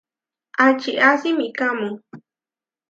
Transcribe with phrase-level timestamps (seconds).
[0.65, 1.87] Aʼčía simikámu?